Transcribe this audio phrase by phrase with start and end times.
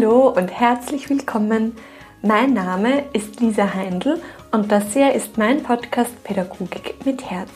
[0.00, 1.76] Hallo und herzlich willkommen.
[2.22, 4.18] Mein Name ist Lisa Heindl
[4.50, 7.50] und das hier ist mein Podcast Pädagogik mit Herz.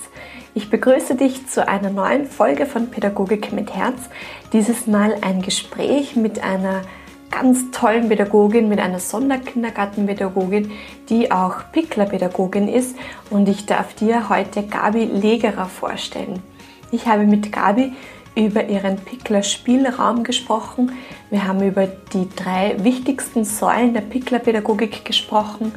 [0.53, 4.11] Ich begrüße dich zu einer neuen Folge von Pädagogik mit Herz.
[4.53, 6.83] Dieses Mal ein Gespräch mit einer
[7.31, 10.71] ganz tollen Pädagogin, mit einer Sonderkindergartenpädagogin,
[11.09, 12.95] die auch Picklerpädagogin ist
[13.31, 16.43] und ich darf dir heute Gabi Legerer vorstellen.
[16.91, 17.95] Ich habe mit Gabi
[18.35, 20.93] über ihren Pickler-Spielraum gesprochen.
[21.31, 25.73] Wir haben über die drei wichtigsten Säulen der Pickler-Pädagogik gesprochen,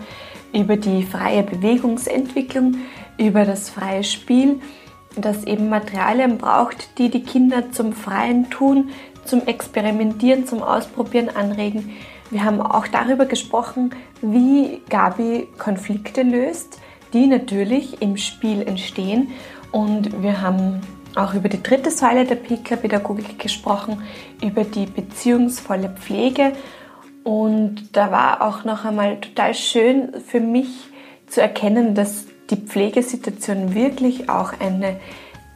[0.54, 2.78] über die freie Bewegungsentwicklung,
[3.18, 4.60] über das freie Spiel,
[5.16, 8.90] das eben Materialien braucht, die die Kinder zum freien Tun,
[9.26, 11.96] zum Experimentieren, zum Ausprobieren anregen.
[12.30, 16.80] Wir haben auch darüber gesprochen, wie Gabi Konflikte löst,
[17.14, 19.30] die natürlich im Spiel entstehen.
[19.72, 20.82] Und wir haben
[21.18, 24.04] auch über die dritte Säule der PK-Pädagogik gesprochen,
[24.42, 26.54] über die beziehungsvolle Pflege.
[27.24, 30.70] Und da war auch noch einmal total schön für mich
[31.28, 35.00] zu erkennen, dass die Pflegesituation wirklich auch eine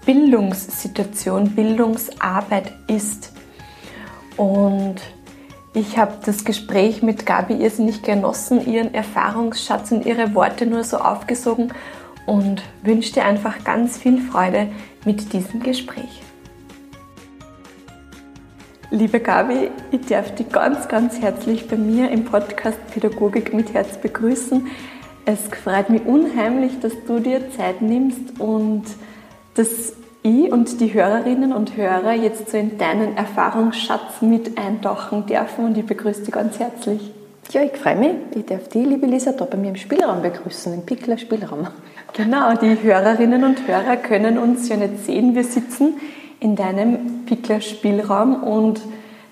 [0.06, 3.32] Bildungssituation, Bildungsarbeit ist.
[4.36, 4.96] Und
[5.74, 10.98] ich habe das Gespräch mit Gabi irrsinnig genossen, ihren Erfahrungsschatz und ihre Worte nur so
[10.98, 11.72] aufgesogen
[12.26, 14.68] und wünsche dir einfach ganz viel Freude
[15.06, 16.22] mit diesem Gespräch.
[18.94, 23.98] Liebe Gabi, ich darf dich ganz, ganz herzlich bei mir im Podcast Pädagogik mit Herz
[23.98, 24.68] begrüßen.
[25.24, 28.84] Es freut mich unheimlich, dass du dir Zeit nimmst und
[29.56, 35.66] dass ich und die Hörerinnen und Hörer jetzt so in deinen Erfahrungsschatz mit eintauchen dürfen
[35.66, 37.12] und ich begrüße dich ganz herzlich.
[37.52, 38.16] Ja, ich freue mich.
[38.36, 41.68] Ich darf dich, liebe Lisa, da bei mir im Spielraum begrüßen, im Pickler Spielraum.
[42.14, 45.34] Genau, die Hörerinnen und Hörer können uns ja nicht sehen.
[45.34, 45.94] Wir sitzen
[46.42, 48.82] in deinem Pickler Spielraum und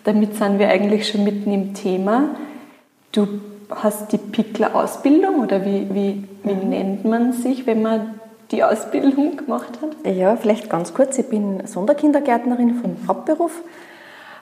[0.05, 2.35] damit sind wir eigentlich schon mitten im Thema.
[3.11, 3.27] Du
[3.69, 6.69] hast die Pickler Ausbildung oder wie, wie, wie mhm.
[6.69, 8.19] nennt man sich, wenn man
[8.51, 10.15] die Ausbildung gemacht hat?
[10.15, 11.17] Ja, vielleicht ganz kurz.
[11.17, 13.61] Ich bin Sonderkindergärtnerin von Hauptberuf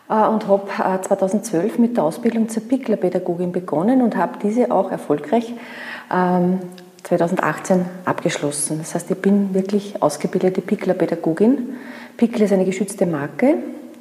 [0.09, 0.69] äh, und habe
[1.01, 5.53] 2012 äh, mit der Ausbildung zur Picklerpädagogin begonnen und habe diese auch erfolgreich
[6.13, 6.59] ähm,
[7.03, 8.79] 2018 abgeschlossen.
[8.79, 11.75] Das heißt, ich bin wirklich ausgebildete Pickler-Pädagogin.
[12.17, 13.55] Pickler ist eine geschützte Marke.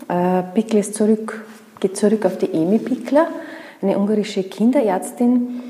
[0.09, 1.45] Äh, Pickler ist zurück,
[1.81, 3.29] geht zurück auf die Emi Pickler,
[3.83, 5.63] eine ungarische Kinderärztin,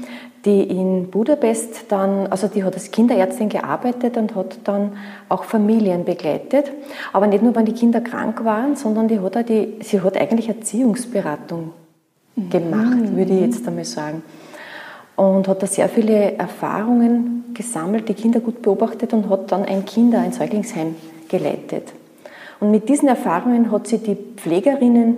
[0.44, 4.92] die in Budapest dann, also die hat als Kinderärztin gearbeitet und hat dann
[5.28, 6.70] auch Familien begleitet.
[7.12, 10.48] Aber nicht nur, wenn die Kinder krank waren, sondern die hat die, sie hat eigentlich
[10.48, 11.72] Erziehungsberatung
[12.36, 13.16] gemacht, mhm.
[13.16, 14.22] würde ich jetzt einmal sagen
[15.16, 19.84] und hat da sehr viele Erfahrungen gesammelt, die Kinder gut beobachtet und hat dann ein
[19.84, 20.94] Kinder, ein Säuglingsheim
[21.28, 21.92] geleitet.
[22.60, 25.16] Und mit diesen Erfahrungen hat sie die Pflegerinnen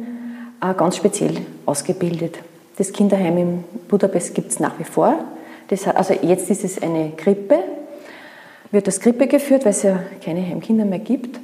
[0.61, 1.37] äh, ganz speziell
[1.67, 2.39] ausgebildet.
[2.77, 5.15] Das Kinderheim in Budapest gibt es nach wie vor.
[5.69, 7.59] Das, also jetzt ist es eine Krippe,
[8.71, 11.37] wird als Krippe geführt, weil es ja keine Heimkinder mehr gibt.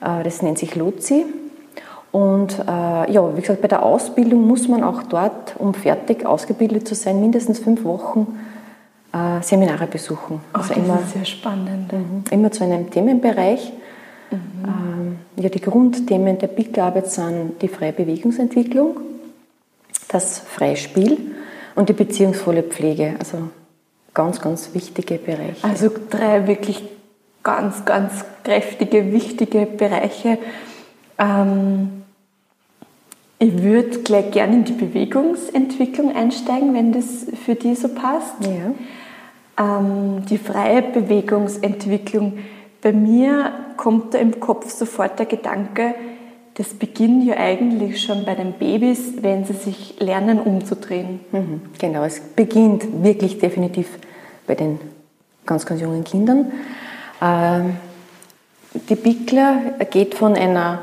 [0.00, 1.26] Äh, das nennt sich Lozi
[2.10, 6.88] und äh, ja, wie gesagt, bei der Ausbildung muss man auch dort, um fertig ausgebildet
[6.88, 8.38] zu sein, mindestens fünf Wochen
[9.12, 10.40] äh, Seminare besuchen.
[10.52, 11.92] Also das immer, ist sehr spannend.
[11.92, 13.72] Mhm, immer zu einem Themenbereich.
[14.30, 14.38] Mhm.
[14.64, 18.96] Ähm, ja, die Grundthemen der BIC-Arbeit sind die freie Bewegungsentwicklung,
[20.08, 21.18] das freie Spiel
[21.74, 23.16] und die beziehungsvolle Pflege.
[23.18, 23.50] Also
[24.14, 25.62] ganz, ganz wichtige Bereiche.
[25.62, 26.82] Also drei wirklich
[27.42, 30.38] ganz, ganz kräftige, wichtige Bereiche.
[31.18, 32.02] Ähm,
[33.38, 38.34] ich würde gleich gerne in die Bewegungsentwicklung einsteigen, wenn das für die so passt.
[38.40, 38.74] Ja.
[39.58, 42.38] Ähm, die freie Bewegungsentwicklung.
[42.82, 45.94] Bei mir kommt da im Kopf sofort der Gedanke,
[46.58, 51.20] das beginnt ja eigentlich schon bei den Babys, wenn sie sich lernen umzudrehen.
[51.30, 53.86] Mhm, genau, es beginnt wirklich definitiv
[54.44, 54.80] bei den
[55.46, 56.50] ganz, ganz jungen Kindern.
[57.22, 57.76] Ähm,
[58.88, 60.80] die Bickler geht von einer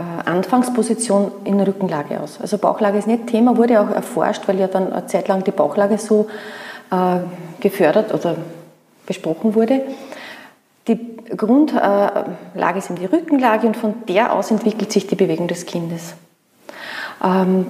[0.00, 2.40] Anfangsposition in Rückenlage aus.
[2.40, 5.52] Also Bauchlage ist nicht Thema, wurde auch erforscht, weil ja dann eine Zeit lang die
[5.52, 6.26] Bauchlage so
[6.90, 7.18] äh,
[7.60, 8.36] gefördert oder
[9.06, 9.82] besprochen wurde.
[10.88, 15.64] Die Grundlage ist in die Rückenlage und von der aus entwickelt sich die Bewegung des
[15.64, 16.14] Kindes.
[17.22, 17.66] Ähm,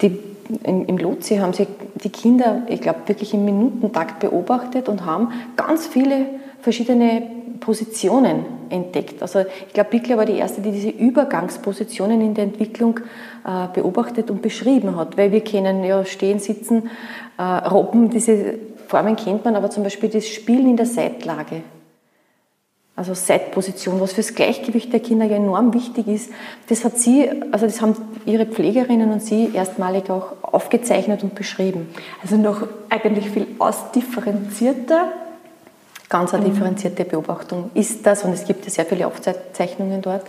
[0.00, 0.18] die,
[0.62, 5.32] im, Im Lotse haben sie die Kinder, ich glaube, wirklich im Minutentakt beobachtet und haben
[5.56, 6.26] ganz viele
[6.60, 7.22] verschiedene
[7.60, 8.44] Positionen
[8.74, 9.22] entdeckt.
[9.22, 13.00] Also ich glaube, Bickler war die erste, die diese Übergangspositionen in der Entwicklung
[13.46, 16.90] äh, beobachtet und beschrieben hat, weil wir kennen ja stehen, sitzen,
[17.38, 21.62] äh, robben, diese Formen kennt man, aber zum Beispiel das Spielen in der Seitlage.
[22.96, 26.30] also Seitposition, was fürs Gleichgewicht der Kinder ja enorm wichtig ist.
[26.68, 31.88] Das hat sie, also das haben ihre Pflegerinnen und sie erstmalig auch aufgezeichnet und beschrieben.
[32.22, 35.08] Also noch eigentlich viel ausdifferenzierter.
[36.14, 36.50] Ganz eine mhm.
[36.50, 40.22] differenzierte Beobachtung ist das und es gibt ja sehr viele Aufzeichnungen dort.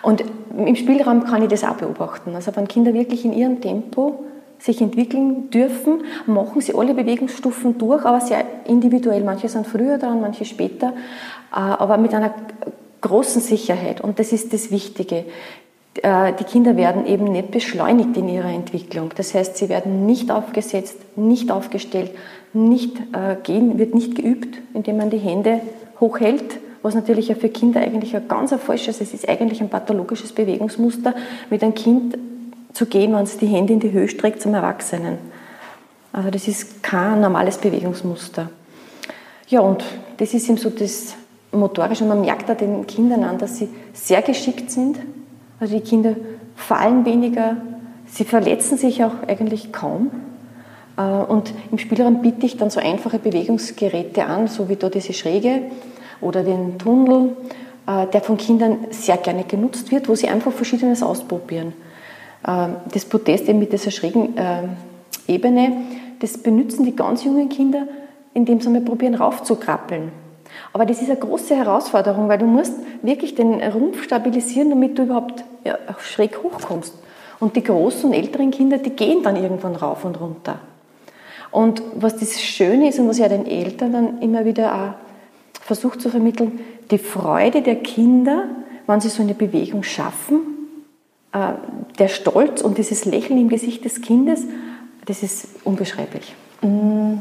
[0.00, 0.22] Und
[0.56, 2.36] im Spielraum kann ich das auch beobachten.
[2.36, 4.24] Also wenn Kinder wirklich in ihrem Tempo
[4.60, 9.24] sich entwickeln dürfen, machen sie alle Bewegungsstufen durch, aber sehr individuell.
[9.24, 10.92] Manche sind früher dran, manche später,
[11.52, 12.32] äh, aber mit einer
[13.00, 14.00] großen Sicherheit.
[14.00, 15.24] Und das ist das Wichtige.
[16.02, 19.10] Äh, die Kinder werden eben nicht beschleunigt in ihrer Entwicklung.
[19.16, 22.10] Das heißt, sie werden nicht aufgesetzt, nicht aufgestellt,
[22.52, 25.60] nicht äh, gehen, wird nicht geübt, indem man die Hände
[26.00, 30.32] hochhält, was natürlich ja für Kinder eigentlich ein ganz falsches, es ist eigentlich ein pathologisches
[30.32, 31.14] Bewegungsmuster,
[31.50, 32.18] mit einem Kind
[32.72, 35.18] zu gehen, wenn es die Hände in die Höhe streckt zum Erwachsenen.
[36.12, 38.50] Also das ist kein normales Bewegungsmuster.
[39.48, 39.84] Ja, und
[40.16, 41.14] das ist eben so das
[41.52, 42.04] Motorische.
[42.04, 44.98] Man merkt da den Kindern an, dass sie sehr geschickt sind.
[45.58, 46.16] Also die Kinder
[46.54, 47.56] fallen weniger,
[48.06, 50.10] sie verletzen sich auch eigentlich kaum.
[50.96, 55.12] Äh, und im Spielraum biete ich dann so einfache Bewegungsgeräte an, so wie da diese
[55.12, 55.62] Schräge
[56.20, 57.36] oder den Tunnel,
[57.86, 61.72] äh, der von Kindern sehr gerne genutzt wird, wo sie einfach Verschiedenes ausprobieren.
[62.46, 64.68] Ähm, das Protest eben mit dieser schrägen äh,
[65.28, 65.72] Ebene,
[66.20, 67.86] das benutzen die ganz jungen Kinder,
[68.32, 70.12] indem sie mal probieren, raufzukrabbeln.
[70.72, 75.04] Aber das ist eine große Herausforderung, weil du musst wirklich den Rumpf stabilisieren, damit du
[75.04, 76.94] überhaupt ja, schräg hochkommst.
[77.38, 80.58] Und die großen und älteren Kinder, die gehen dann irgendwann rauf und runter.
[81.50, 86.00] Und was das Schöne ist und was ja den Eltern dann immer wieder auch versucht
[86.00, 86.60] zu vermitteln,
[86.90, 88.44] die Freude der Kinder,
[88.86, 90.40] wenn sie so eine Bewegung schaffen,
[91.32, 91.52] äh,
[91.98, 94.44] der Stolz und dieses Lächeln im Gesicht des Kindes,
[95.06, 96.34] das ist unbeschreiblich.
[96.62, 97.18] Mm.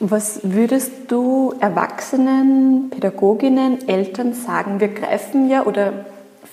[0.00, 4.78] Was würdest du Erwachsenen, Pädagoginnen, Eltern sagen?
[4.78, 6.04] Wir greifen ja oder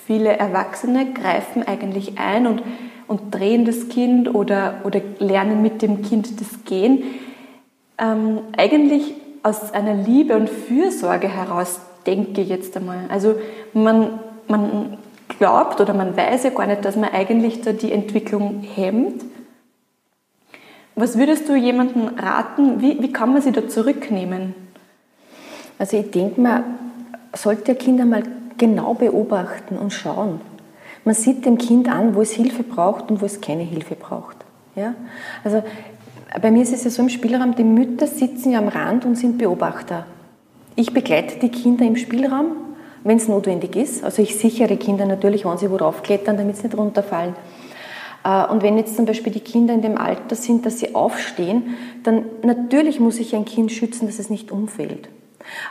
[0.08, 2.64] viele Erwachsene greifen eigentlich ein und,
[3.08, 7.04] und drehen das Kind oder, oder lernen mit dem Kind das Gehen.
[8.00, 9.14] Ähm, eigentlich
[9.44, 13.02] aus einer Liebe und Fürsorge heraus, denke ich jetzt einmal.
[13.10, 13.36] Also
[13.74, 14.98] man, man
[15.38, 19.24] glaubt oder man weiß ja gar nicht, dass man eigentlich da die Entwicklung hemmt.
[20.96, 24.56] Was würdest du jemandem raten, wie, wie kann man sie da zurücknehmen?
[25.78, 26.64] Also ich denke, man
[27.34, 28.24] sollte Kinder mal
[28.58, 30.40] genau beobachten und schauen.
[31.04, 34.38] Man sieht dem Kind an, wo es Hilfe braucht und wo es keine Hilfe braucht.
[34.76, 34.96] Ja?
[35.44, 35.64] Also
[36.42, 39.16] bei mir ist es ja so im Spielraum, die Mütter sitzen ja am Rand und
[39.16, 40.06] sind Beobachter.
[40.78, 42.66] Ich begleite die Kinder im Spielraum
[43.06, 44.04] wenn es notwendig ist.
[44.04, 47.36] Also ich sichere Kinder natürlich, wenn sie wo raufklettern, damit sie nicht runterfallen.
[48.26, 51.76] Äh, und wenn jetzt zum Beispiel die Kinder in dem Alter sind, dass sie aufstehen,
[52.04, 55.08] dann natürlich muss ich ein Kind schützen, dass es nicht umfällt.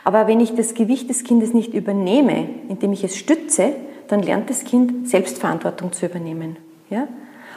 [0.05, 3.73] Aber wenn ich das Gewicht des Kindes nicht übernehme, indem ich es stütze,
[4.07, 6.55] dann lernt das Kind Selbstverantwortung zu übernehmen.
[6.89, 7.07] Ja?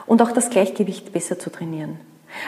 [0.07, 2.01] Und auch das Gleichgewicht besser zu trainieren.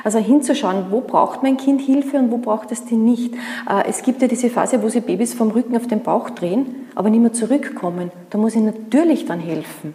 [0.04, 3.34] Also hinzuschauen, wo braucht mein Kind Hilfe und wo braucht es die nicht.
[3.68, 6.86] Äh, es gibt ja diese Phase, wo sie Babys vom Rücken auf den Bauch drehen,
[6.94, 8.10] aber nicht mehr zurückkommen.
[8.30, 9.94] Da muss ich natürlich dann helfen.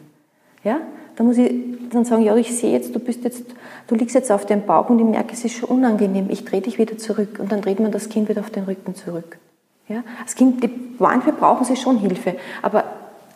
[0.63, 0.79] Ja?
[1.15, 1.51] Da muss ich
[1.91, 3.45] dann sagen, ja, ich sehe jetzt, du bist jetzt,
[3.87, 6.27] du liegst jetzt auf dem Bauch und ich merke, es ist schon unangenehm.
[6.29, 8.95] Ich drehe dich wieder zurück und dann dreht man das Kind wieder auf den Rücken
[8.95, 9.37] zurück.
[9.87, 10.03] Ja?
[10.23, 10.69] Das Kind, die,
[10.99, 12.83] manchmal brauchen sie schon Hilfe, aber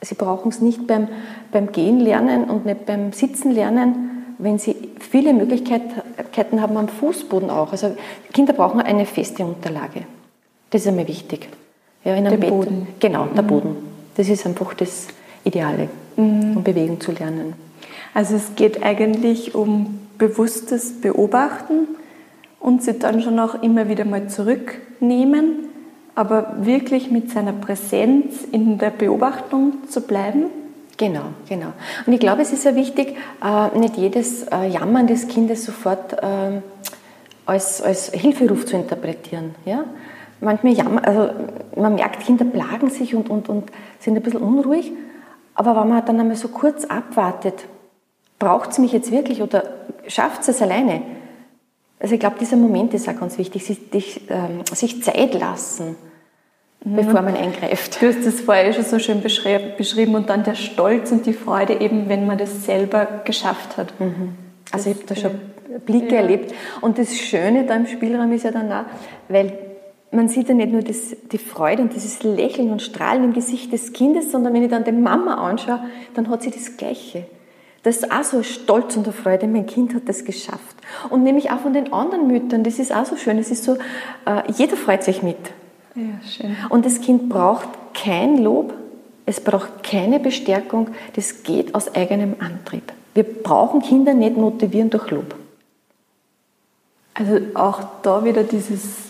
[0.01, 1.07] sie brauchen es nicht beim,
[1.51, 7.49] beim Gehen lernen und nicht beim Sitzen lernen, wenn sie viele Möglichkeiten haben am Fußboden
[7.49, 7.71] auch.
[7.71, 7.95] Also
[8.33, 10.03] Kinder brauchen eine feste Unterlage.
[10.69, 11.49] Das ist einmal wichtig.
[12.03, 12.49] Ja, in einem der Bett.
[12.49, 12.87] Boden.
[12.99, 13.47] Genau, der mhm.
[13.47, 13.75] Boden.
[14.15, 15.07] Das ist einfach das
[15.43, 16.57] Ideale, mhm.
[16.57, 17.53] um Bewegung zu lernen.
[18.13, 21.87] Also es geht eigentlich um bewusstes Beobachten
[22.59, 25.69] und sie dann schon auch immer wieder mal zurücknehmen,
[26.15, 30.47] aber wirklich mit seiner Präsenz in der Beobachtung zu bleiben
[30.99, 31.71] Genau, genau.
[32.05, 36.17] Und ich glaube, es ist ja wichtig, äh, nicht jedes äh, Jammern des Kindes sofort
[36.21, 36.61] ähm,
[37.45, 39.55] als, als Hilferuf zu interpretieren.
[39.63, 39.85] Ja?
[40.41, 41.29] Manchmal jammern, also
[41.77, 44.91] man merkt, Kinder plagen sich und, und, und sind ein bisschen unruhig,
[45.55, 47.63] aber wenn man dann einmal so kurz abwartet,
[48.39, 49.63] braucht es mich jetzt wirklich oder
[50.07, 51.01] schafft es alleine?
[51.99, 55.97] Also ich glaube, dieser Moment ist auch ganz wichtig, sich, sich, ähm, sich Zeit lassen
[56.83, 56.95] mhm.
[56.95, 58.01] bevor man eingreift.
[58.01, 61.79] Du hast das vorher schon so schön beschrieben und dann der Stolz und die Freude
[61.79, 63.99] eben, wenn man das selber geschafft hat.
[63.99, 64.35] Mhm.
[64.71, 65.31] Also ich habe da schon
[65.85, 66.21] Blicke ja.
[66.21, 66.53] erlebt.
[66.81, 68.85] Und das Schöne da im Spielraum ist ja dann auch,
[69.27, 69.53] weil
[70.11, 73.71] man sieht ja nicht nur das, die Freude und dieses Lächeln und Strahlen im Gesicht
[73.71, 75.81] des Kindes, sondern wenn ich dann die Mama anschaue,
[76.15, 77.25] dann hat sie das Gleiche.
[77.83, 80.75] Das ist auch so Stolz und Freude, mein Kind hat das geschafft.
[81.09, 83.37] Und nämlich auch von den anderen Müttern, das ist auch so schön.
[83.37, 83.75] Es ist so,
[84.25, 85.37] äh, jeder freut sich mit.
[85.95, 86.55] Ja, schön.
[86.69, 88.73] Und das Kind braucht kein Lob,
[89.25, 92.91] es braucht keine Bestärkung, das geht aus eigenem Antrieb.
[93.13, 95.35] Wir brauchen Kinder nicht motivieren durch Lob.
[97.13, 99.09] Also auch da wieder dieses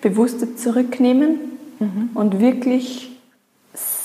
[0.00, 1.38] bewusste Zurücknehmen
[1.78, 2.10] mhm.
[2.14, 3.07] und wirklich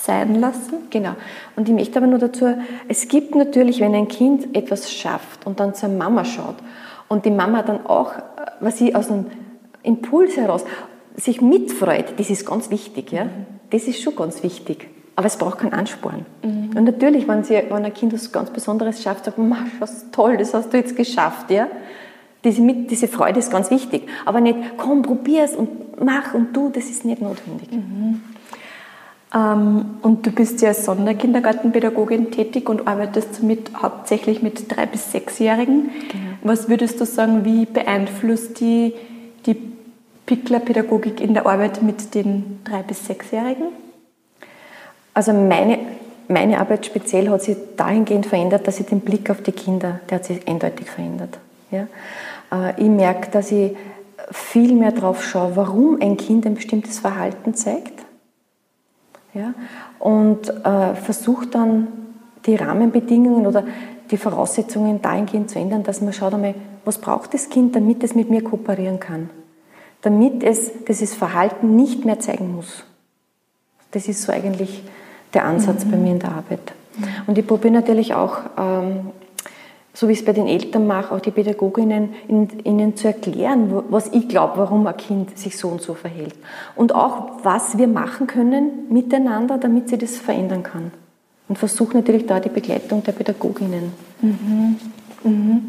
[0.03, 0.89] sein lassen.
[0.89, 1.15] Genau.
[1.55, 2.55] Und ich möchte aber nur dazu,
[2.87, 6.55] es gibt natürlich, wenn ein Kind etwas schafft und dann zur Mama schaut
[7.07, 8.13] und die Mama dann auch,
[8.59, 9.27] was sie aus einem
[9.81, 10.65] Impuls heraus
[11.15, 13.11] sich mitfreut, das ist ganz wichtig.
[13.11, 13.27] Ja?
[13.69, 14.89] Das ist schon ganz wichtig.
[15.15, 16.25] Aber es braucht keinen Ansporn.
[16.41, 16.71] Mhm.
[16.75, 20.37] Und natürlich, wenn, sie, wenn ein Kind was ganz Besonderes schafft, sagt man, was toll,
[20.37, 21.51] das hast du jetzt geschafft.
[21.51, 21.67] Ja?
[22.43, 24.07] Diese, diese Freude ist ganz wichtig.
[24.25, 27.71] Aber nicht, komm, probier's und mach und tu, das ist nicht notwendig.
[27.71, 28.21] Mhm.
[29.33, 35.11] Ähm, und du bist ja als Sonderkindergartenpädagogin tätig und arbeitest mit, hauptsächlich mit drei- bis
[35.11, 35.89] sechsjährigen.
[36.11, 36.23] Genau.
[36.43, 38.93] Was würdest du sagen, wie beeinflusst die,
[39.45, 39.57] die
[40.25, 43.69] Pickler-Pädagogik in der Arbeit mit den drei- bis sechsjährigen?
[45.15, 45.79] Also meine,
[46.27, 50.19] meine Arbeit speziell hat sich dahingehend verändert, dass ich den Blick auf die Kinder, der
[50.19, 51.39] hat sich eindeutig verändert.
[51.71, 51.87] Ja?
[52.51, 53.75] Äh, ich merke, dass ich
[54.31, 58.02] viel mehr darauf schaue, warum ein Kind ein bestimmtes Verhalten zeigt
[59.33, 59.53] ja?
[59.99, 61.87] Und äh, versucht dann
[62.45, 63.63] die Rahmenbedingungen oder
[64.11, 68.15] die Voraussetzungen dahingehend zu ändern, dass man schaut einmal, was braucht das Kind, damit es
[68.15, 69.29] mit mir kooperieren kann.
[70.01, 72.83] Damit es dieses Verhalten nicht mehr zeigen muss.
[73.91, 74.83] Das ist so eigentlich
[75.33, 75.91] der Ansatz mhm.
[75.91, 76.73] bei mir in der Arbeit.
[77.25, 79.11] Und ich probiere natürlich auch ähm,
[79.93, 84.07] so wie ich es bei den Eltern mache, auch die Pädagoginnen, ihnen zu erklären, was
[84.11, 86.33] ich glaube, warum ein Kind sich so und so verhält.
[86.75, 90.91] Und auch, was wir machen können miteinander, damit sie das verändern kann.
[91.47, 93.93] Und versuche natürlich da die Begleitung der Pädagoginnen.
[94.21, 94.77] Mhm.
[95.23, 95.61] Mhm.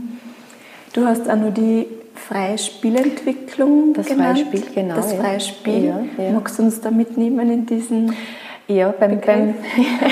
[0.95, 4.38] Du hast auch nur die freie Spielentwicklung Das genannt.
[4.38, 4.95] freie Spiel, genau.
[4.95, 5.85] Das freie Spiel.
[5.85, 6.31] Ja, ja.
[6.31, 8.14] Magst du uns da mitnehmen in diesen
[8.66, 9.54] ja, beim, beim,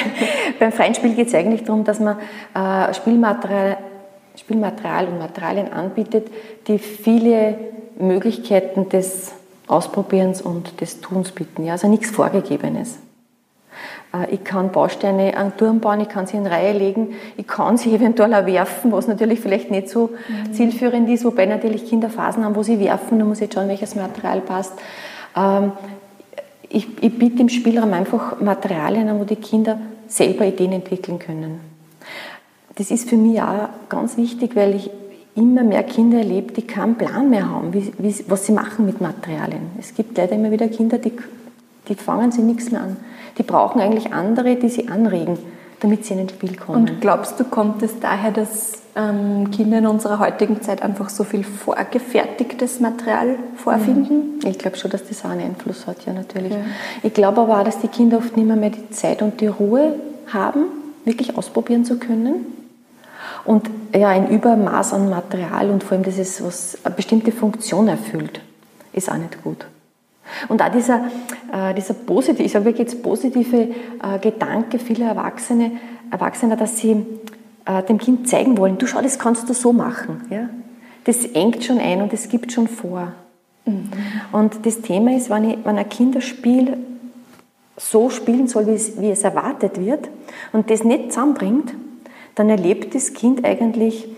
[0.58, 2.18] beim freien Spiel geht es eigentlich darum, dass man
[2.54, 3.78] äh, Spielmaterial
[4.36, 6.28] Spielmaterial und Materialien anbietet,
[6.66, 7.58] die viele
[7.98, 9.32] Möglichkeiten des
[9.68, 11.64] Ausprobierens und des Tuns bieten.
[11.64, 12.98] Ja, also nichts Vorgegebenes.
[14.14, 17.76] Äh, ich kann Bausteine an Turm bauen, ich kann sie in Reihe legen, ich kann
[17.76, 20.52] sie eventuell auch werfen, was natürlich vielleicht nicht so mhm.
[20.52, 23.68] zielführend ist, wobei natürlich Kinder Phasen haben, wo sie werfen, da muss ich jetzt schauen,
[23.68, 24.72] welches Material passt.
[25.36, 25.72] Ähm,
[26.68, 31.71] ich, ich biete im Spielraum einfach Materialien an, wo die Kinder selber Ideen entwickeln können
[32.76, 34.90] das ist für mich auch ganz wichtig, weil ich
[35.34, 39.00] immer mehr Kinder erlebe, die keinen Plan mehr haben, wie, wie, was sie machen mit
[39.00, 39.70] Materialien.
[39.78, 41.12] Es gibt leider immer wieder Kinder, die,
[41.88, 42.96] die fangen sie nichts mehr an.
[43.38, 45.38] Die brauchen eigentlich andere, die sie anregen,
[45.80, 46.88] damit sie in ein Spiel kommen.
[46.90, 51.24] Und glaubst du, kommt es daher, dass ähm, Kinder in unserer heutigen Zeit einfach so
[51.24, 54.38] viel vorgefertigtes Material vorfinden?
[54.42, 54.48] Mhm.
[54.50, 56.52] Ich glaube schon, dass das auch einen Einfluss hat, ja natürlich.
[56.52, 56.60] Ja.
[57.02, 59.46] Ich glaube aber auch, dass die Kinder oft nicht mehr, mehr die Zeit und die
[59.46, 59.94] Ruhe
[60.30, 60.64] haben,
[61.06, 62.61] wirklich ausprobieren zu können
[63.44, 67.88] und ja, ein Übermaß an Material und vor allem das ist, was eine bestimmte Funktion
[67.88, 68.40] erfüllt,
[68.92, 69.66] ist auch nicht gut.
[70.48, 71.06] Und auch dieser,
[71.52, 75.72] äh, dieser positive, ich sage jetzt positive äh, Gedanke vieler Erwachsene,
[76.10, 77.04] Erwachsener, dass sie
[77.64, 80.22] äh, dem Kind zeigen wollen, du schau, das kannst du so machen.
[80.30, 80.48] Ja?
[81.04, 83.12] Das engt schon ein und das gibt schon vor.
[83.66, 83.90] Mhm.
[84.30, 86.76] Und das Thema ist, wenn, ich, wenn ein Kinderspiel
[87.76, 90.08] so spielen soll, wie es, wie es erwartet wird
[90.52, 91.74] und das nicht zusammenbringt,
[92.34, 94.08] dann erlebt das Kind eigentlich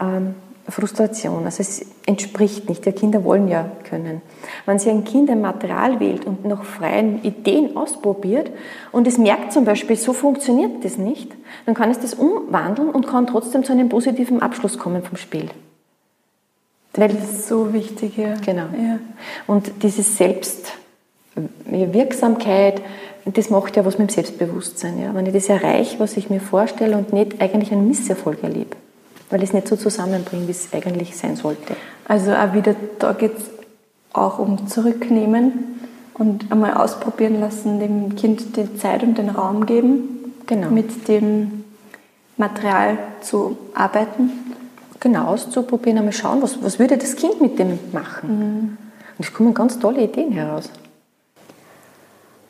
[0.00, 0.34] ähm,
[0.68, 1.44] Frustration.
[1.44, 2.86] Also es entspricht nicht.
[2.86, 4.22] Die Kinder wollen ja können.
[4.64, 8.50] Wenn sie ein Kind ein Material wählt und nach freien Ideen ausprobiert
[8.92, 11.32] und es merkt zum Beispiel, so funktioniert das nicht,
[11.66, 15.48] dann kann es das umwandeln und kann trotzdem zu einem positiven Abschluss kommen vom Spiel.
[16.94, 18.34] Weil das ist so wichtig, ja.
[18.44, 18.66] Genau.
[18.76, 18.98] Ja.
[19.46, 22.82] Und diese Selbstwirksamkeit,
[23.24, 24.98] das macht ja was mit dem Selbstbewusstsein.
[25.00, 25.14] Ja?
[25.14, 28.76] Wenn ich das erreiche, was ich mir vorstelle und nicht eigentlich einen Misserfolg erlebe,
[29.30, 31.76] weil ich es nicht so zusammenbringe, wie es eigentlich sein sollte.
[32.06, 33.44] Also auch wieder, da geht es
[34.12, 35.80] auch um Zurücknehmen
[36.14, 40.70] und einmal ausprobieren lassen, dem Kind die Zeit und den Raum geben, genau.
[40.70, 41.64] mit dem
[42.36, 44.30] Material zu arbeiten.
[45.00, 48.28] Genau, auszuprobieren, einmal schauen, was, was würde das Kind mit dem machen.
[48.28, 48.78] Mhm.
[49.18, 50.70] Und es kommen ganz tolle Ideen heraus.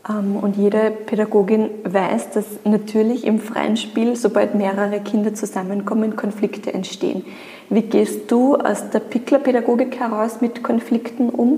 [0.09, 6.75] Ähm, und jede Pädagogin weiß, dass natürlich im freien Spiel, sobald mehrere Kinder zusammenkommen, Konflikte
[6.75, 7.25] entstehen.
[7.69, 11.53] Wie gehst du aus der Pickler-Pädagogik heraus mit Konflikten um?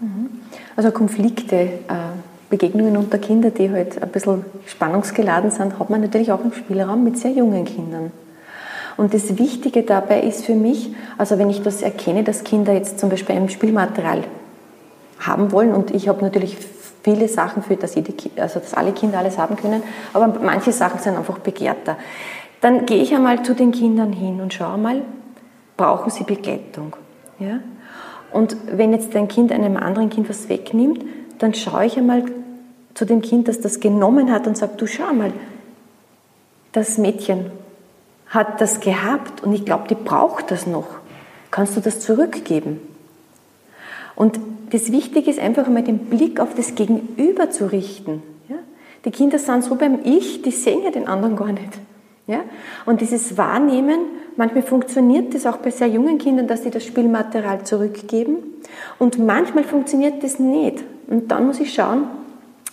[0.00, 0.30] Mhm.
[0.76, 1.70] Also Konflikte, äh,
[2.50, 7.02] Begegnungen unter Kindern, die halt ein bisschen spannungsgeladen sind, hat man natürlich auch im Spielraum
[7.02, 8.12] mit sehr jungen Kindern.
[8.96, 13.00] Und das Wichtige dabei ist für mich, also wenn ich das erkenne, dass Kinder jetzt
[13.00, 14.22] zum Beispiel ein Spielmaterial
[15.18, 15.72] haben wollen.
[15.72, 16.56] Und ich habe natürlich
[17.04, 19.82] viele Sachen für, dass, jede, also dass alle Kinder alles haben können,
[20.14, 21.96] aber manche Sachen sind einfach begehrter.
[22.60, 25.02] Dann gehe ich einmal zu den Kindern hin und schaue mal,
[25.76, 26.96] brauchen sie Begleitung?
[27.38, 27.60] Ja?
[28.32, 31.04] Und wenn jetzt ein Kind einem anderen Kind was wegnimmt,
[31.38, 32.24] dann schaue ich einmal
[32.94, 35.32] zu dem Kind, das das genommen hat und sage, du schau mal,
[36.72, 37.50] das Mädchen
[38.28, 40.86] hat das gehabt und ich glaube, die braucht das noch.
[41.50, 42.80] Kannst du das zurückgeben?
[44.16, 44.40] Und
[44.74, 48.24] das Wichtige ist einfach einmal den Blick auf das Gegenüber zu richten.
[48.48, 48.56] Ja?
[49.04, 51.78] Die Kinder sind so beim Ich, die sehen ja den anderen gar nicht.
[52.26, 52.40] Ja?
[52.84, 54.00] Und dieses Wahrnehmen,
[54.36, 58.38] manchmal funktioniert das auch bei sehr jungen Kindern, dass sie das Spielmaterial zurückgeben.
[58.98, 60.82] Und manchmal funktioniert das nicht.
[61.06, 62.08] Und dann muss ich schauen,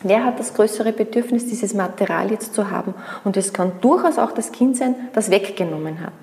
[0.01, 2.95] wer hat das größere Bedürfnis, dieses Material jetzt zu haben.
[3.25, 6.13] Und es kann durchaus auch das Kind sein, das weggenommen hat.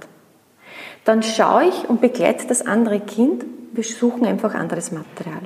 [1.04, 3.44] Dann schaue ich und begleite das andere Kind.
[3.70, 5.42] Wir suchen einfach anderes Material.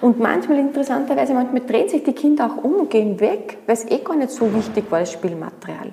[0.00, 3.90] Und manchmal, interessanterweise, manchmal drehen sich die Kinder auch um und gehen weg, weil es
[3.90, 5.92] eh gar nicht so wichtig war, das Spielmaterial.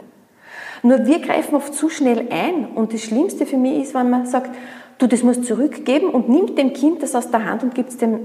[0.82, 4.26] Nur wir greifen oft zu schnell ein und das Schlimmste für mich ist, wenn man
[4.26, 4.52] sagt,
[4.98, 7.98] du, das musst zurückgeben und nimmt dem Kind das aus der Hand und gibt es
[7.98, 8.20] dem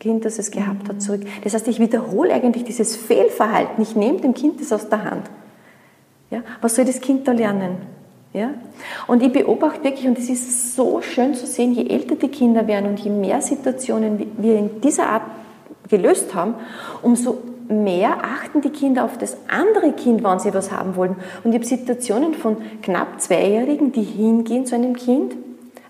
[0.00, 1.22] Kind, das es gehabt hat, zurück.
[1.44, 3.80] Das heißt, ich wiederhole eigentlich dieses Fehlverhalten.
[3.80, 5.30] Ich nehme dem Kind das aus der Hand.
[6.30, 6.42] Ja?
[6.60, 7.76] Was soll das Kind da lernen?
[8.32, 8.54] Ja?
[9.06, 12.66] Und ich beobachte wirklich, und es ist so schön zu sehen, je älter die Kinder
[12.66, 15.22] werden und je mehr Situationen wir in dieser Art
[15.88, 16.54] gelöst haben,
[17.02, 21.16] umso mehr achten die Kinder auf das andere Kind, wann sie was haben wollen.
[21.44, 25.34] Und ich habe Situationen von knapp Zweijährigen, die hingehen zu einem Kind,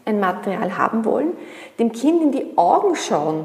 [0.05, 1.33] ein Material haben wollen,
[1.79, 3.45] dem Kind in die Augen schauen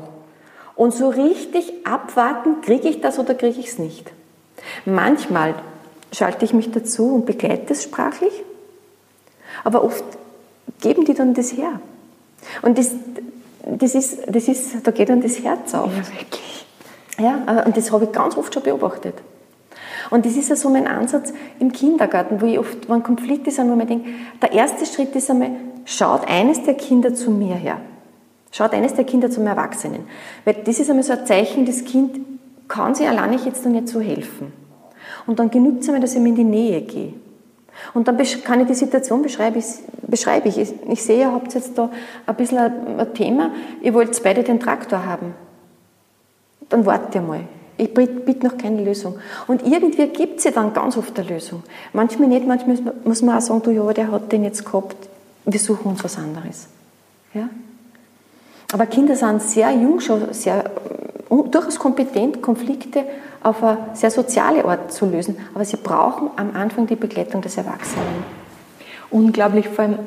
[0.75, 4.11] und so richtig abwarten, kriege ich das oder kriege ich es nicht.
[4.85, 5.53] Manchmal
[6.11, 8.31] schalte ich mich dazu und begleite es sprachlich,
[9.63, 10.03] aber oft
[10.81, 11.79] geben die dann das her.
[12.61, 12.91] Und das,
[13.65, 15.91] das, ist, das ist, da geht dann das Herz auf.
[15.91, 16.65] Ja, wirklich.
[17.19, 19.15] Ja, und das habe ich ganz oft schon beobachtet.
[20.09, 23.69] Und das ist ja so mein Ansatz im Kindergarten, wo ich oft, wenn Konflikte sind,
[23.69, 24.07] wo man denkt,
[24.41, 25.51] der erste Schritt ist einmal,
[25.85, 27.81] schaut eines der Kinder zu mir her.
[28.51, 30.05] Schaut eines der Kinder zum Erwachsenen.
[30.45, 32.19] Weil das ist einmal so ein Zeichen, das Kind
[32.67, 34.53] kann sich alleine jetzt noch nicht so helfen.
[35.25, 37.13] Und dann genügt es einmal, dass ich mir in die Nähe gehe.
[37.93, 39.63] Und dann kann ich die Situation beschreiben.
[40.03, 40.57] Beschreibe ich.
[40.57, 41.89] Ich sehe, ihr habt jetzt da
[42.25, 43.51] ein bisschen ein Thema.
[43.81, 45.33] Ihr wollt beide den Traktor haben
[46.69, 47.41] dann warte mal.
[47.77, 49.19] Ich bitte noch keine Lösung.
[49.45, 51.61] Und irgendwie gibt es ja dann ganz oft eine Lösung.
[51.93, 54.95] Manchmal nicht, manchmal muss man auch sagen, du ja, der hat den jetzt gehabt,
[55.45, 56.67] wir suchen uns was anderes.
[57.35, 57.49] Ja?
[58.73, 60.71] Aber Kinder sind sehr jung schon, sehr,
[61.29, 63.03] durchaus kompetent, Konflikte
[63.43, 65.37] auf eine sehr soziale Art zu lösen.
[65.53, 68.23] Aber sie brauchen am Anfang die Begleitung des Erwachsenen.
[69.09, 69.99] Unglaublich, vor allem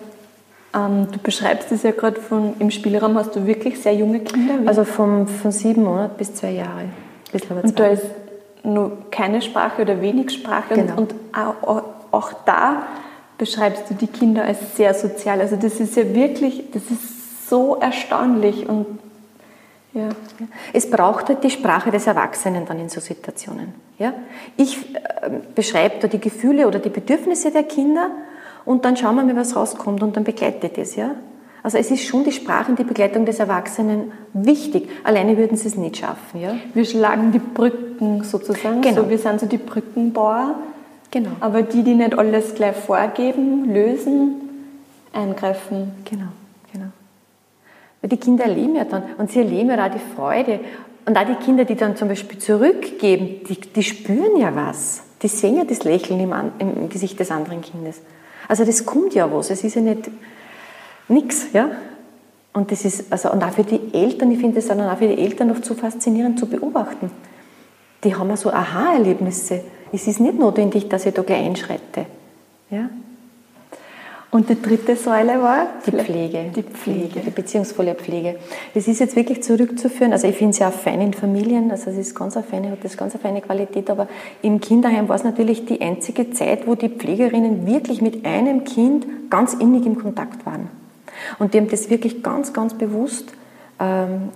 [0.75, 4.55] ähm, du beschreibst es ja gerade von im Spielraum hast du wirklich sehr junge Kinder.
[4.67, 6.85] Also vom, von sieben Monaten bis zwei Jahre.
[7.33, 8.07] Bis und da ist
[8.63, 10.75] nur keine Sprache oder wenig Sprache.
[10.75, 10.97] Genau.
[10.97, 11.15] Und, und
[11.63, 12.87] auch, auch, da
[13.39, 15.41] beschreibst du die Kinder als sehr sozial.
[15.41, 18.87] Also das ist ja wirklich, das ist so erstaunlich und
[19.93, 20.09] ja.
[20.73, 23.75] Es braucht halt die Sprache des Erwachsenen dann in so Situationen.
[23.99, 24.13] Ja?
[24.57, 28.11] Ich äh, beschreibe da die Gefühle oder die Bedürfnisse der Kinder
[28.65, 31.13] und dann schauen wir mal, was rauskommt und dann begleitet es, ja.
[31.63, 34.89] Also es ist schon die Sprache und die Begleitung des Erwachsenen wichtig.
[35.05, 36.55] Alleine würden sie es nicht schaffen, ja.
[36.73, 38.81] Wir schlagen die Brücken sozusagen.
[38.81, 39.03] Genau.
[39.03, 40.55] So, wir sind so die Brückenbauer.
[41.11, 41.31] Genau.
[41.41, 44.37] Aber die, die nicht alles gleich vorgeben, lösen,
[45.13, 45.93] eingreifen.
[46.05, 46.40] Genau, genau.
[48.01, 50.61] Weil die Kinder erleben ja dann, und sie erleben ja auch die Freude.
[51.07, 55.03] Und auch die Kinder, die dann zum Beispiel zurückgeben, die, die spüren ja was.
[55.23, 58.01] Die sehen ja das Lächeln im, im Gesicht des anderen Kindes.
[58.49, 60.11] Also das kommt ja was, es ist ja nicht
[61.11, 61.71] nichts, ja.
[62.53, 65.07] Und das ist, also, und auch für die Eltern, ich finde das dann auch für
[65.07, 67.11] die Eltern oft so faszinierend zu beobachten.
[68.03, 69.63] Die haben ja so Aha-Erlebnisse.
[69.93, 72.07] Es ist nicht notwendig, dass ich da gleich einschreite.
[72.71, 72.89] Ja?
[74.31, 75.67] Und die dritte Säule war?
[75.85, 76.53] Die Pflege.
[76.55, 78.37] Die Pflege, die beziehungsvolle Pflege.
[78.75, 80.13] Das ist jetzt wirklich zurückzuführen.
[80.13, 82.71] Also ich finde es ja auch fein in Familien, also es ist ganz eine feine,
[82.71, 84.07] hat das ganz eine feine Qualität, aber
[84.43, 89.07] im Kinderheim war es natürlich die einzige Zeit, wo die Pflegerinnen wirklich mit einem Kind
[89.31, 90.69] ganz innig im Kontakt waren.
[91.41, 93.33] Und die haben das wirklich ganz, ganz bewusst
[93.81, 94.29] ähm,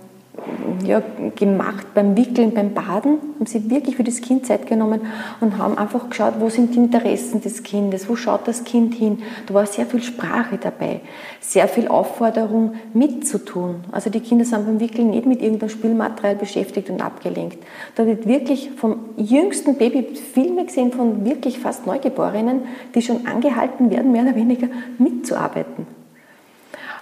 [0.83, 1.01] ja,
[1.35, 5.01] gemacht beim Wickeln, beim Baden, haben sie wirklich für das Kind Zeit genommen
[5.41, 9.19] und haben einfach geschaut, wo sind die Interessen des Kindes, wo schaut das Kind hin.
[9.47, 11.01] Da war sehr viel Sprache dabei,
[11.39, 13.83] sehr viel Aufforderung mitzutun.
[13.91, 17.57] Also die Kinder sind beim Wickeln nicht mit irgendeinem Spielmaterial beschäftigt und abgelenkt.
[17.95, 23.89] Da wird wirklich vom jüngsten Baby Filme gesehen von wirklich fast Neugeborenen, die schon angehalten
[23.89, 24.67] werden, mehr oder weniger
[24.97, 25.87] mitzuarbeiten.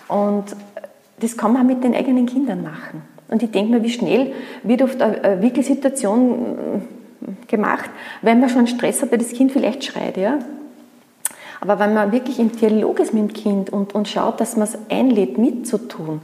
[0.07, 0.45] Und
[1.19, 3.12] das kann man mit den eigenen Kindern machen.
[3.29, 4.33] Und ich denke mir, wie schnell
[4.63, 6.83] wird oft eine wirkliche Situation
[7.47, 7.89] gemacht,
[8.21, 10.17] wenn man schon Stress hat, weil das Kind vielleicht schreit.
[10.17, 10.39] Ja?
[11.61, 14.67] Aber wenn man wirklich im Dialog ist mit dem Kind und, und schaut, dass man
[14.67, 16.21] es einlädt, mitzutun,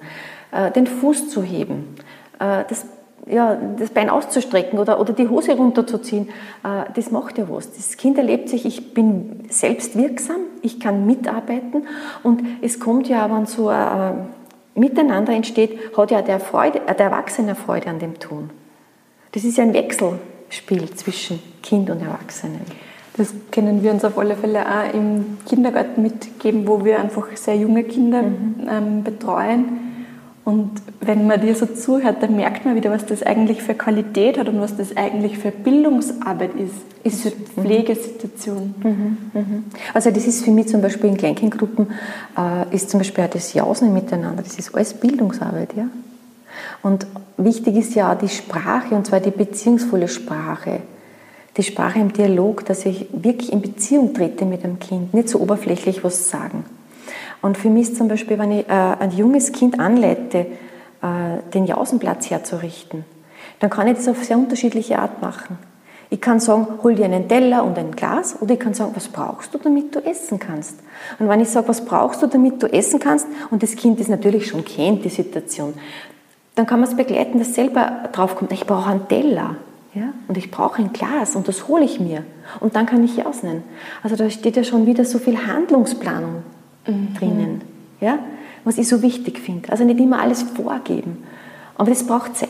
[0.51, 1.95] äh, den Fuß zu heben,
[2.39, 2.85] äh, das,
[3.25, 6.29] ja, das Bein auszustrecken oder, oder die Hose runterzuziehen,
[6.63, 7.71] äh, das macht ja was.
[7.71, 11.87] Das Kind erlebt sich, ich bin selbst wirksam, ich kann mitarbeiten
[12.23, 14.27] und es kommt ja, wenn so ein
[14.79, 18.49] Miteinander entsteht, hat ja der, Freude, der Erwachsene Freude an dem Tun.
[19.31, 22.61] Das ist ja ein Wechselspiel zwischen Kind und Erwachsenen.
[23.17, 27.57] Das können wir uns auf alle Fälle auch im Kindergarten mitgeben, wo wir einfach sehr
[27.57, 28.67] junge Kinder mhm.
[28.69, 29.88] ähm, betreuen
[30.49, 34.39] und wenn man dir so zuhört, dann merkt man wieder, was das eigentlich für Qualität
[34.39, 38.73] hat und was das eigentlich für Bildungsarbeit ist, ist diese Pflegesituation.
[38.81, 39.63] Mhm, mhm.
[39.93, 41.91] Also das ist für mich zum Beispiel in Kleinkindgruppen,
[42.35, 45.75] äh, ist zum Beispiel auch das Jausen miteinander, das ist alles Bildungsarbeit.
[45.77, 45.85] Ja?
[46.81, 47.05] Und
[47.37, 50.79] wichtig ist ja auch die Sprache, und zwar die beziehungsvolle Sprache.
[51.57, 55.39] Die Sprache im Dialog, dass ich wirklich in Beziehung trete mit dem Kind, nicht so
[55.41, 56.63] oberflächlich was sagen.
[57.41, 60.45] Und für mich ist zum Beispiel, wenn ich äh, ein junges Kind anleite,
[61.01, 63.05] äh, den Jausenplatz herzurichten,
[63.59, 65.57] dann kann ich das auf sehr unterschiedliche Art machen.
[66.11, 69.07] Ich kann sagen, hol dir einen Teller und ein Glas, oder ich kann sagen, was
[69.07, 70.79] brauchst du, damit du essen kannst?
[71.19, 74.07] Und wenn ich sage, was brauchst du, damit du essen kannst, und das Kind das
[74.07, 75.75] natürlich schon kennt, die Situation,
[76.55, 79.55] dann kann man es begleiten, dass selber draufkommt, ich brauche einen Teller.
[79.93, 80.13] Ja?
[80.27, 82.23] Und ich brauche ein Glas und das hole ich mir.
[82.59, 83.63] Und dann kann ich jausen.
[84.01, 86.43] Also da steht ja schon wieder so viel Handlungsplanung
[86.89, 87.13] mhm.
[87.15, 87.61] drinnen.
[88.01, 88.19] Ja?
[88.63, 89.71] Was ich so wichtig finde.
[89.71, 91.23] Also nicht immer alles vorgeben.
[91.75, 92.49] Aber das braucht Zeit.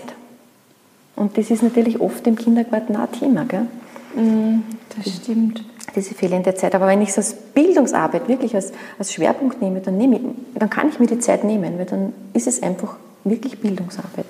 [1.16, 3.46] Und das ist natürlich oft im Kindergarten auch ein Thema.
[3.46, 3.68] Gell?
[4.16, 4.64] Mhm,
[4.96, 5.64] das stimmt.
[5.96, 6.76] Diese fehlende Zeit.
[6.76, 10.22] Aber wenn ich es als Bildungsarbeit wirklich als, als Schwerpunkt nehme, dann, nehme ich,
[10.56, 14.26] dann kann ich mir die Zeit nehmen, weil dann ist es einfach wirklich Bildungsarbeit.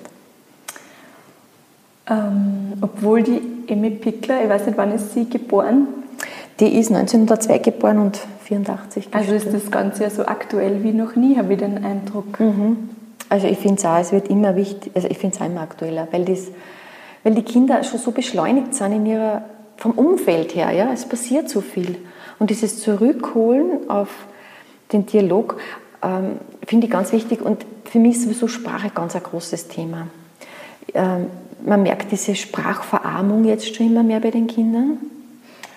[2.08, 5.86] Ähm, obwohl die Emmy Pickler, ich weiß nicht, wann ist sie geboren?
[6.58, 11.14] Die ist 1902 geboren und 84 Also ist das Ganze ja so aktuell wie noch
[11.14, 12.40] nie, habe ich den Eindruck.
[12.40, 12.90] Mhm.
[13.28, 16.08] Also ich finde es auch, es wird immer wichtig, also ich finde es immer aktueller,
[16.10, 16.48] weil, das,
[17.22, 19.42] weil die Kinder schon so beschleunigt sind in ihrer,
[19.76, 21.96] vom Umfeld her, ja, es passiert so viel.
[22.40, 24.08] Und dieses Zurückholen auf
[24.92, 25.58] den Dialog
[26.02, 30.08] ähm, finde ich ganz wichtig und für mich ist sowieso Sprache ganz ein großes Thema.
[30.92, 31.26] Ähm,
[31.64, 34.98] man merkt diese Sprachverarmung jetzt schon immer mehr bei den Kindern.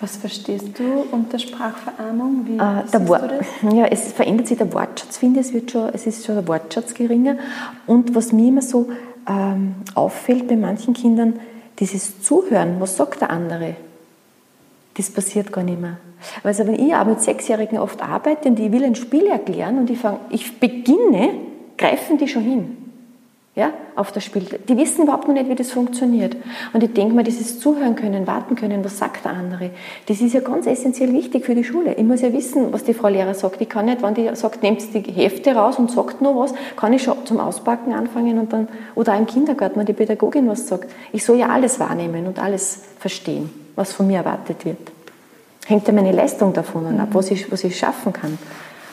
[0.04, 2.44] Was verstehst du unter Sprachverarmung?
[2.44, 3.32] Wie äh, der Wort,
[3.74, 5.46] Ja, es verändert sich der Wortschatz, finde ich.
[5.46, 7.38] Es, wird schon, es ist schon der Wortschatz geringer.
[7.86, 8.90] Und was mir immer so
[9.26, 11.40] ähm, auffällt bei manchen Kindern,
[11.78, 13.76] dieses Zuhören, was sagt der andere,
[14.92, 15.96] das passiert gar nicht mehr.
[16.42, 19.88] Also wenn ich auch mit Sechsjährigen oft arbeite und ich will ein Spiel erklären und
[19.88, 21.30] ich, fang, ich beginne,
[21.78, 22.83] greifen die schon hin
[23.56, 24.44] ja, auf das Spiel.
[24.68, 26.36] Die wissen überhaupt noch nicht, wie das funktioniert.
[26.72, 29.70] Und ich denke mal, dieses Zuhören können, warten können, was sagt der andere,
[30.06, 31.94] das ist ja ganz essentiell wichtig für die Schule.
[31.94, 33.60] Ich muss ja wissen, was die Frau Lehrer sagt.
[33.60, 36.92] Ich kann nicht, wenn die sagt, nehmt die Hefte raus und sagt noch was, kann
[36.92, 40.66] ich schon zum Auspacken anfangen und dann, oder auch im Kindergarten, wenn die Pädagogin was
[40.66, 40.90] sagt.
[41.12, 44.90] Ich soll ja alles wahrnehmen und alles verstehen, was von mir erwartet wird.
[45.66, 48.36] Hängt ja meine Leistung davon ab, was ich, was ich schaffen kann.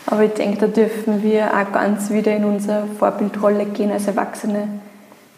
[0.05, 4.67] Aber ich denke, da dürfen wir auch ganz wieder in unsere Vorbildrolle gehen als Erwachsene.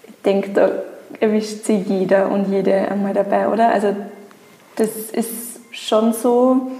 [0.08, 0.72] Ich denke, da
[1.20, 3.70] erwischt sich jeder und jede einmal dabei, oder?
[3.70, 3.96] Also
[4.76, 6.72] das ist schon so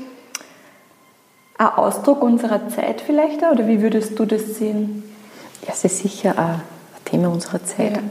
[1.58, 5.04] ein Ausdruck unserer Zeit vielleicht, oder wie würdest du das sehen?
[5.66, 6.62] Ja, es ist sicher ein
[7.06, 7.98] Thema unserer Zeit.
[7.98, 8.04] Ja.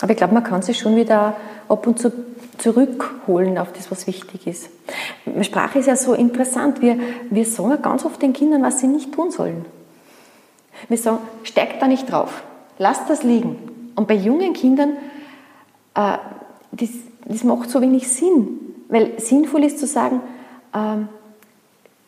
[0.00, 1.36] Aber ich glaube, man kann sich schon wieder
[1.68, 2.10] ab und zu
[2.60, 4.70] zurückholen auf das, was wichtig ist.
[5.42, 6.82] Sprache ist ja so interessant.
[6.82, 6.98] Wir,
[7.30, 9.64] wir sagen ganz oft den Kindern, was sie nicht tun sollen.
[10.88, 12.42] Wir sagen, steig da nicht drauf,
[12.78, 13.92] lass das liegen.
[13.96, 14.90] Und bei jungen Kindern,
[15.94, 16.18] äh,
[16.72, 16.90] das,
[17.24, 18.60] das macht so wenig Sinn.
[18.88, 20.20] Weil sinnvoll ist zu sagen,
[20.72, 20.96] äh,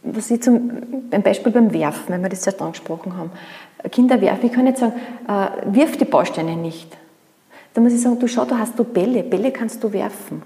[0.04, 0.70] was ich zum
[1.10, 3.30] ein Beispiel beim Werfen, wenn wir das zuerst angesprochen haben.
[3.90, 4.94] Kinder werfen, ich kann nicht sagen,
[5.28, 6.96] äh, wirf die Bausteine nicht.
[7.74, 10.42] Da muss ich sagen, du schau, da hast du Bälle, Bälle kannst du werfen.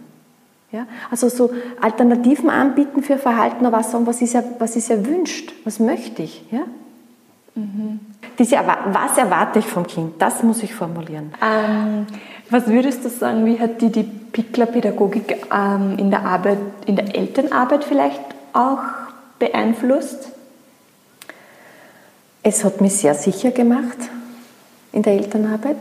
[0.72, 0.86] Ja?
[1.10, 5.52] Also so Alternativen anbieten für Verhalten, aber auch sagen, was ist, er, was ist erwünscht,
[5.64, 6.44] was möchte ich.
[6.50, 6.62] Ja?
[7.54, 8.00] Mhm.
[8.38, 11.32] Diese, was erwarte ich vom Kind, das muss ich formulieren.
[11.42, 12.06] Ähm,
[12.50, 17.14] was würdest du sagen, wie hat die, die Pickler-Pädagogik ähm, in der Arbeit, in der
[17.14, 18.82] Elternarbeit vielleicht auch
[19.38, 20.30] beeinflusst?
[22.42, 23.98] Es hat mich sehr sicher gemacht
[24.92, 25.78] in der Elternarbeit.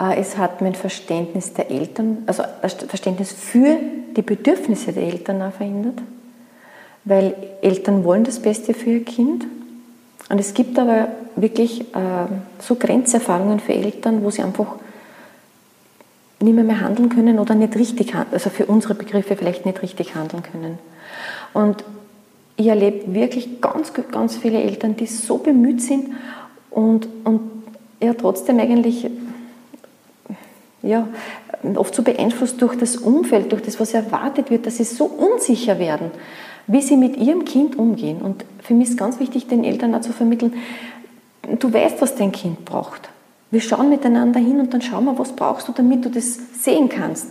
[0.00, 3.76] Äh, es hat mein Verständnis der Eltern, also das Verständnis für
[4.16, 6.00] die Bedürfnisse der Eltern auch verändert,
[7.04, 9.46] weil Eltern wollen das Beste für ihr Kind.
[10.30, 12.26] Und es gibt aber wirklich äh,
[12.58, 14.76] so Grenzerfahrungen für Eltern, wo sie einfach
[16.40, 20.14] nicht mehr, mehr handeln können oder nicht richtig, also für unsere Begriffe vielleicht nicht richtig
[20.14, 20.78] handeln können.
[21.52, 21.84] Und
[22.56, 26.10] ich erlebe wirklich ganz, ganz viele Eltern, die so bemüht sind
[26.70, 27.40] und, und
[28.00, 29.08] ja trotzdem eigentlich
[30.84, 31.08] ja,
[31.76, 35.78] oft so beeinflusst durch das Umfeld, durch das, was erwartet wird, dass sie so unsicher
[35.78, 36.10] werden,
[36.66, 38.20] wie sie mit ihrem Kind umgehen.
[38.22, 40.54] Und für mich ist ganz wichtig, den Eltern auch zu vermitteln,
[41.58, 43.08] du weißt, was dein Kind braucht.
[43.50, 46.88] Wir schauen miteinander hin und dann schauen wir, was brauchst du, damit du das sehen
[46.88, 47.28] kannst,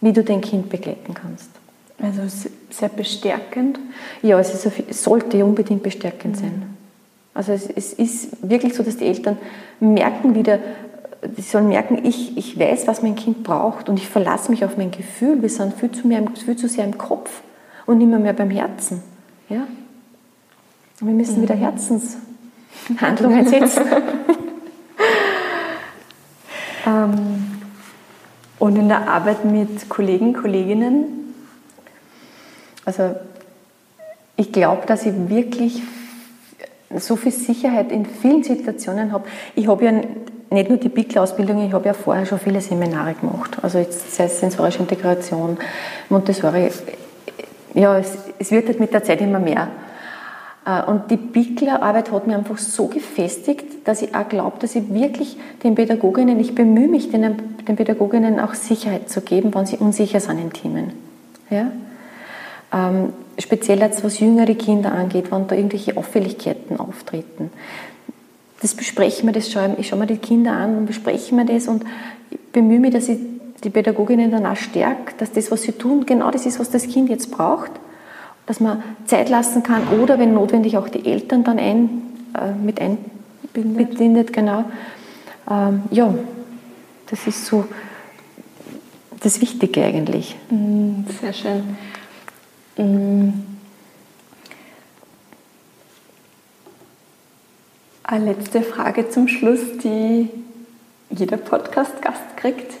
[0.00, 1.50] wie du dein Kind begleiten kannst.
[2.00, 2.22] Also
[2.70, 3.78] sehr bestärkend?
[4.22, 6.40] Ja, es, ist, sollte unbedingt bestärkend mhm.
[6.40, 6.62] sein.
[7.34, 9.36] Also es, es, ist wirklich so, dass die Eltern
[9.78, 10.58] merken wieder,
[11.36, 14.76] sie sollen merken, ich, ich weiß, was mein Kind braucht und ich verlasse mich auf
[14.76, 15.40] mein Gefühl.
[15.42, 17.42] Wir sind viel zu, mehr, viel zu sehr im Kopf
[17.86, 19.02] und nicht mehr, mehr beim Herzen.
[19.48, 19.66] Ja?
[21.00, 21.42] Und wir müssen mhm.
[21.42, 23.82] wieder Herzenshandlungen setzen.
[26.86, 27.46] ähm,
[28.58, 31.34] und in der Arbeit mit Kollegen, Kolleginnen?
[32.84, 33.14] Also
[34.36, 35.82] ich glaube, dass ich wirklich
[36.94, 39.26] so viel Sicherheit in vielen Situationen habe.
[39.54, 39.92] Ich habe ja
[40.56, 43.58] nicht nur die BICLA-Ausbildung, ich habe ja vorher schon viele Seminare gemacht.
[43.62, 45.58] Also jetzt sei es sensorische Integration,
[46.08, 46.70] Montessori.
[47.74, 49.68] Ja, es, es wird halt mit der Zeit immer mehr.
[50.64, 54.92] Äh, und die BICLA-Arbeit hat mir einfach so gefestigt, dass ich auch glaube, dass ich
[54.92, 57.36] wirklich den Pädagoginnen, ich bemühe mich, den,
[57.68, 60.92] den Pädagoginnen auch Sicherheit zu geben, wenn sie unsicher sind in Themen.
[61.50, 61.70] Ja?
[62.72, 67.50] Ähm, speziell jetzt was jüngere Kinder angeht, wenn da irgendwelche Auffälligkeiten auftreten.
[68.66, 71.44] Das besprechen wir, das schaue ich, ich schaue mir die Kinder an und bespreche mir
[71.44, 71.84] das und
[72.50, 73.16] bemühe mich, dass ich
[73.62, 76.88] die Pädagoginnen dann auch stärke, dass das, was sie tun, genau das ist, was das
[76.88, 77.70] Kind jetzt braucht,
[78.46, 82.02] dass man Zeit lassen kann oder wenn notwendig auch die Eltern dann ein,
[82.34, 84.32] äh, mit einbindet.
[84.32, 84.64] Genau.
[85.48, 86.12] Ähm, ja,
[87.08, 87.66] das ist so
[89.20, 90.34] das Wichtige eigentlich.
[90.50, 91.76] Mm, sehr schön.
[98.08, 100.30] Eine letzte Frage zum Schluss, die
[101.10, 102.74] jeder Podcast-Gast kriegt.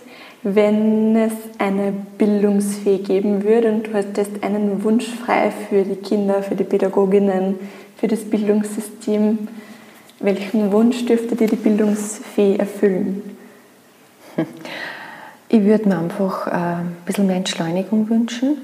[0.44, 6.44] Wenn es eine Bildungsfee geben würde und du hättest einen Wunsch frei für die Kinder,
[6.44, 7.56] für die Pädagoginnen,
[7.96, 9.48] für das Bildungssystem,
[10.20, 13.36] welchen Wunsch dürfte dir die Bildungsfee erfüllen?
[15.48, 18.56] Ich würde mir einfach äh, ein bisschen mehr Entschleunigung wünschen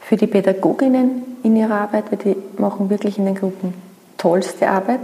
[0.00, 3.74] für die Pädagoginnen in ihrer Arbeit, weil die machen wirklich in den Gruppen
[4.18, 5.00] tollste Arbeit.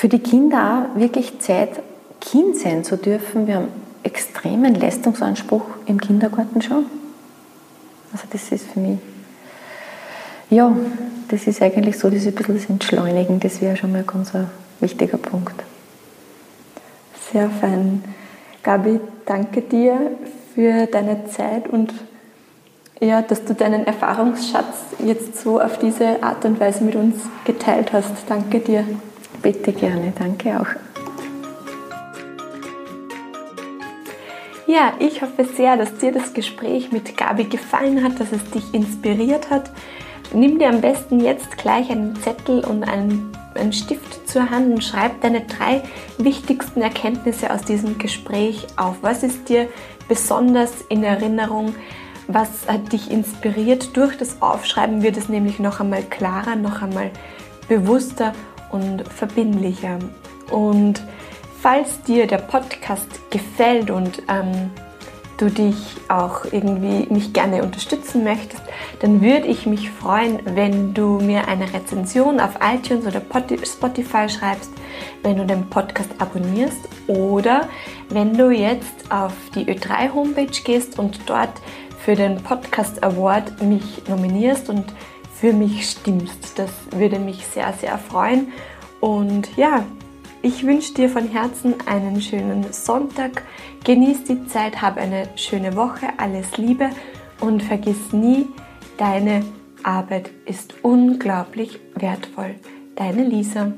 [0.00, 1.82] Für die Kinder auch wirklich Zeit,
[2.22, 3.46] Kind sein zu dürfen.
[3.46, 3.68] Wir haben
[4.02, 6.86] extremen Leistungsanspruch im Kindergarten schon.
[8.10, 8.98] Also das ist für mich,
[10.48, 10.74] ja,
[11.28, 14.48] das ist eigentlich so, ein bisschen das Entschleunigen, das wäre schon mal ganz ein
[14.80, 15.62] wichtiger Punkt.
[17.30, 18.02] Sehr fein.
[18.62, 20.12] Gabi, danke dir
[20.54, 21.92] für deine Zeit und
[23.00, 27.92] ja, dass du deinen Erfahrungsschatz jetzt so auf diese Art und Weise mit uns geteilt
[27.92, 28.14] hast.
[28.26, 28.86] Danke dir.
[29.42, 30.66] Bitte gerne, danke auch.
[34.66, 38.72] Ja, ich hoffe sehr, dass dir das Gespräch mit Gabi gefallen hat, dass es dich
[38.72, 39.70] inspiriert hat.
[40.32, 44.84] Nimm dir am besten jetzt gleich einen Zettel und einen, einen Stift zur Hand und
[44.84, 45.82] schreib deine drei
[46.18, 48.98] wichtigsten Erkenntnisse aus diesem Gespräch auf.
[49.02, 49.66] Was ist dir
[50.06, 51.74] besonders in Erinnerung?
[52.28, 53.96] Was hat dich inspiriert?
[53.96, 57.10] Durch das Aufschreiben wird es nämlich noch einmal klarer, noch einmal
[57.68, 58.34] bewusster
[58.72, 59.98] und verbindlicher.
[60.50, 61.02] Und
[61.60, 64.70] falls dir der Podcast gefällt und ähm,
[65.40, 68.62] du dich auch irgendwie mich gerne unterstützen möchtest,
[69.00, 73.22] dann würde ich mich freuen, wenn du mir eine Rezension auf iTunes oder
[73.64, 74.70] Spotify schreibst,
[75.22, 77.68] wenn du den Podcast abonnierst oder
[78.10, 81.52] wenn du jetzt auf die Ö3 Homepage gehst und dort
[81.98, 84.84] für den Podcast Award mich nominierst und
[85.40, 86.58] für mich stimmst.
[86.58, 88.52] Das würde mich sehr, sehr freuen.
[89.00, 89.84] Und ja,
[90.42, 93.42] ich wünsche dir von Herzen einen schönen Sonntag.
[93.84, 96.90] Genieß die Zeit, hab eine schöne Woche, alles Liebe
[97.40, 98.46] und vergiss nie,
[98.98, 99.42] deine
[99.82, 102.56] Arbeit ist unglaublich wertvoll.
[102.96, 103.72] Deine Lisa.